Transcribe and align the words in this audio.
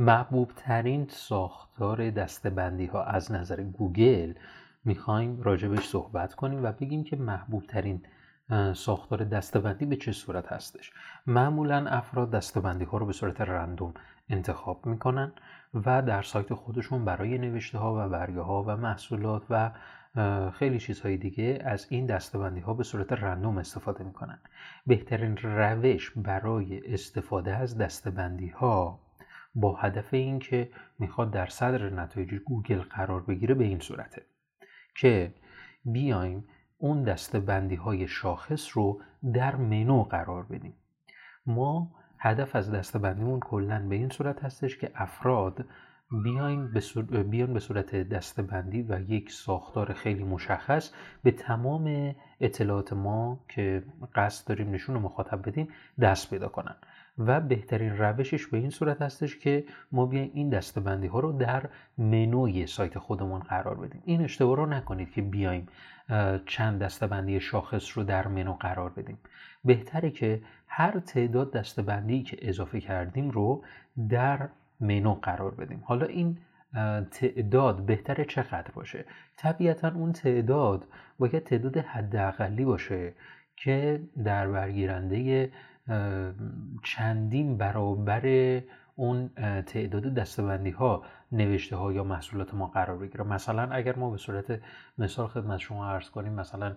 محبوب 0.00 0.52
ترین 0.56 1.06
ساختار 1.10 2.10
دستبندی 2.10 2.86
ها 2.86 3.04
از 3.04 3.32
نظر 3.32 3.62
گوگل 3.62 4.32
می‌خوایم 4.84 5.42
راجبش 5.42 5.88
صحبت 5.88 6.34
کنیم 6.34 6.64
و 6.64 6.72
بگیم 6.72 7.04
که 7.04 7.16
محبوب 7.16 7.66
ترین 7.66 8.02
ساختار 8.74 9.24
دستبندی 9.24 9.86
به 9.86 9.96
چه 9.96 10.12
صورت 10.12 10.52
هستش. 10.52 10.92
معمولا 11.26 11.86
افراد 11.88 12.30
دستبندی 12.30 12.84
ها 12.84 12.98
رو 12.98 13.06
به 13.06 13.12
صورت 13.12 13.40
رندوم 13.40 13.94
انتخاب 14.28 14.86
می‌کنن 14.86 15.32
و 15.74 16.02
در 16.02 16.22
سایت 16.22 16.54
خودشون 16.54 17.04
برای 17.04 17.38
نوشته 17.38 17.78
ها 17.78 18.06
و 18.06 18.08
برگه 18.08 18.40
ها 18.40 18.62
و 18.62 18.76
محصولات 18.76 19.42
و 19.50 19.70
خیلی 20.50 20.78
چیزهای 20.78 21.16
دیگه 21.16 21.62
از 21.64 21.86
این 21.90 22.06
دستبندی 22.06 22.60
ها 22.60 22.74
به 22.74 22.84
صورت 22.84 23.12
رندوم 23.12 23.58
استفاده 23.58 24.04
می‌کنن. 24.04 24.38
بهترین 24.86 25.36
روش 25.36 26.10
برای 26.16 26.92
استفاده 26.94 27.56
از 27.56 27.78
دستبندی 27.78 28.48
ها 28.48 29.00
با 29.54 29.76
هدف 29.76 30.14
اینکه 30.14 30.70
می‌خواد 30.98 31.30
در 31.30 31.46
صدر 31.46 31.90
نتایج 31.90 32.34
گوگل 32.34 32.80
قرار 32.80 33.20
بگیره 33.22 33.54
به 33.54 33.64
این 33.64 33.78
صورته 33.78 34.22
که 34.94 35.34
بیایم 35.84 36.44
اون 36.78 37.02
دستبندی 37.02 37.74
های 37.74 38.08
شاخص 38.08 38.76
رو 38.76 39.00
در 39.34 39.56
منو 39.56 40.02
قرار 40.02 40.42
بدیم. 40.42 40.74
ما 41.46 41.90
هدف 42.18 42.56
از 42.56 42.70
دستبندیمون 42.70 43.40
کلا 43.40 43.88
به 43.88 43.94
این 43.94 44.08
صورت 44.08 44.44
هستش 44.44 44.78
که 44.78 44.90
افراد 44.94 45.64
بیاین 46.12 46.70
به 47.10 47.22
بیان 47.22 47.52
به 47.52 47.60
صورت 47.60 47.96
دستبندی 47.96 48.82
و 48.82 49.00
یک 49.00 49.32
ساختار 49.32 49.92
خیلی 49.92 50.24
مشخص 50.24 50.90
به 51.22 51.30
تمام 51.30 52.14
اطلاعات 52.40 52.92
ما 52.92 53.40
که 53.48 53.82
قصد 54.14 54.48
داریم 54.48 54.70
نشون 54.70 54.96
مخاطب 54.96 55.48
بدیم 55.48 55.68
دست 56.00 56.30
پیدا 56.30 56.48
کنن. 56.48 56.74
و 57.18 57.40
بهترین 57.40 57.96
روشش 57.98 58.46
به 58.46 58.58
این 58.58 58.70
صورت 58.70 59.02
هستش 59.02 59.38
که 59.38 59.64
ما 59.92 60.06
بیایم 60.06 60.30
این 60.34 60.50
دستبندی 60.50 61.06
ها 61.06 61.20
رو 61.20 61.32
در 61.32 61.68
منوی 61.98 62.66
سایت 62.66 62.98
خودمون 62.98 63.40
قرار 63.40 63.74
بدیم. 63.74 64.02
این 64.04 64.22
اشتباه 64.22 64.56
رو 64.56 64.66
نکنید 64.66 65.10
که 65.10 65.22
بیایم 65.22 65.68
چند 66.46 66.82
دستبندی 66.82 67.40
شاخص 67.40 67.98
رو 67.98 68.04
در 68.04 68.28
منو 68.28 68.52
قرار 68.52 68.90
بدیم. 68.90 69.18
بهتره 69.64 70.10
که 70.10 70.42
هر 70.66 71.00
تعداد 71.00 71.52
دستبندی 71.52 72.22
که 72.22 72.36
اضافه 72.40 72.80
کردیم 72.80 73.30
رو 73.30 73.64
در 74.08 74.48
منو 74.80 75.14
قرار 75.14 75.54
بدیم. 75.54 75.82
حالا 75.84 76.06
این 76.06 76.38
تعداد 77.10 77.86
بهتره 77.86 78.24
چقدر 78.24 78.70
باشه؟ 78.74 79.04
طبیعتا 79.36 79.88
اون 79.88 80.12
تعداد 80.12 80.86
باید 81.18 81.38
تعداد 81.38 81.76
حداقلی 81.76 82.64
باشه 82.64 83.14
که 83.56 84.02
در 84.24 84.48
برگیرنده 84.48 85.50
چندین 86.84 87.56
برابر 87.58 88.60
اون 88.94 89.28
تعداد 89.66 90.14
دستبندی 90.14 90.70
ها 90.70 91.02
نوشته 91.32 91.76
ها 91.76 91.92
یا 91.92 92.04
محصولات 92.04 92.54
ما 92.54 92.66
قرار 92.66 92.98
بگیره. 92.98 93.24
مثلا 93.24 93.62
اگر 93.62 93.96
ما 93.96 94.10
به 94.10 94.16
صورت 94.16 94.60
مثال 94.98 95.26
خدمت 95.26 95.58
شما 95.58 95.90
عرض 95.90 96.10
کنیم 96.10 96.32
مثلا 96.32 96.76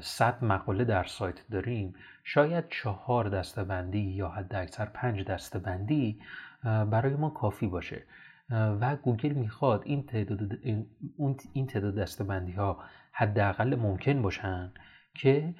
100 0.00 0.44
مقاله 0.44 0.84
در 0.84 1.04
سایت 1.04 1.48
داریم. 1.50 1.94
شاید 2.24 2.64
چهار 2.68 3.28
دستبندی 3.28 3.98
یا 3.98 4.28
حد 4.28 4.54
اکثر 4.54 4.84
پنج 4.84 5.24
دستبندی 5.24 6.20
برای 6.62 7.14
ما 7.14 7.30
کافی 7.30 7.66
باشه. 7.66 8.02
و 8.50 8.96
گوگل 8.96 9.32
می‌خواد 9.32 9.82
این 9.84 10.06
تعداد 10.06 10.58
این 11.52 11.66
تعداد 11.66 11.94
دسته 11.94 12.23
بندی 12.23 12.52
ها 12.52 12.84
حداقل 13.12 13.74
ممکن 13.74 14.22
باشن 14.22 14.72
که 15.14 15.54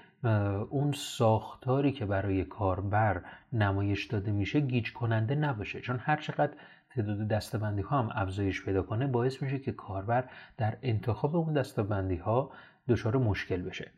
اون 0.70 0.92
ساختاری 0.92 1.92
که 1.92 2.06
برای 2.06 2.44
کاربر 2.44 3.22
نمایش 3.52 4.06
داده 4.06 4.32
میشه 4.32 4.60
گیج 4.60 4.92
کننده 4.92 5.34
نباشه. 5.34 5.80
چون 5.80 5.98
هر 5.98 6.16
چقدر 6.16 6.52
تعداد 6.96 7.28
دسته 7.28 7.55
بندی 7.55 7.82
ها 7.82 7.98
هم 7.98 8.10
افزایش 8.14 8.64
پیدا 8.64 8.82
کنه 8.82 9.06
باعث 9.06 9.42
میشه 9.42 9.58
که 9.58 9.72
کاربر 9.72 10.24
در 10.56 10.76
انتخاب 10.82 11.36
اون 11.36 11.52
دسته 11.52 11.84
بندی 11.84 12.16
ها 12.16 12.50
دچار 12.88 13.16
مشکل 13.16 13.62
بشه. 13.62 13.90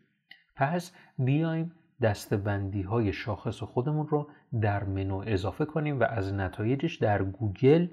پس 0.57 0.93
بیایم 1.19 1.73
دسته 2.03 2.43
بندی 2.43 2.83
های 2.83 3.13
شاخص 3.13 3.63
خودمون 3.63 4.07
رو 4.09 4.29
در 4.61 4.85
منو 4.85 5.25
اضافه 5.27 5.65
کنیم 5.65 6.01
و 6.01 6.03
از 6.03 6.35
نتایجش 6.35 6.97
در 6.97 7.23
گوگل 7.23 7.87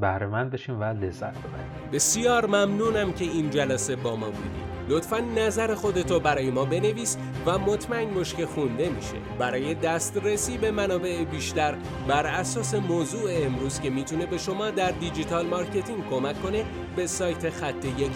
بهرهمند 0.00 0.50
بشیم 0.50 0.80
و 0.80 0.84
لذت 0.84 1.38
ببریم. 1.38 1.90
بسیار 1.92 2.46
ممنونم 2.46 3.12
که 3.12 3.24
این 3.24 3.50
جلسه 3.50 3.96
با 3.96 4.16
ما 4.16 4.26
بودی. 4.26 4.74
لطفا 4.88 5.18
نظر 5.18 5.74
خودتو 5.74 6.20
برای 6.20 6.50
ما 6.50 6.64
بنویس 6.64 7.18
و 7.46 7.58
مطمئن 7.58 8.14
باش 8.14 8.34
که 8.34 8.46
خونده 8.46 8.88
میشه. 8.88 9.16
برای 9.38 9.74
دسترسی 9.74 10.58
به 10.58 10.70
منابع 10.70 11.24
بیشتر 11.24 11.74
بر 12.08 12.26
اساس 12.26 12.74
موضوع 12.74 13.30
امروز 13.32 13.80
که 13.80 13.90
می‌تونه 13.90 14.26
به 14.26 14.38
شما 14.38 14.70
در 14.70 14.90
digital 14.90 15.46
marketing 15.46 16.08
کمک 16.10 16.42
کنه 16.42 16.64
به 16.96 17.06
سایت 17.06 17.50
خط 17.50 17.84
یک 17.84 18.12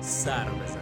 سر 0.00 0.44
بزن. 0.44 0.80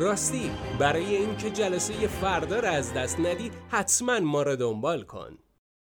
راستی 0.00 0.50
برای 0.78 1.16
اینکه 1.16 1.50
جلسه 1.50 2.06
فردا 2.06 2.60
را 2.60 2.68
از 2.68 2.94
دست 2.94 3.20
ندی 3.20 3.50
حتما 3.68 4.20
ما 4.20 4.42
را 4.42 4.56
دنبال 4.56 5.02
کن. 5.02 5.38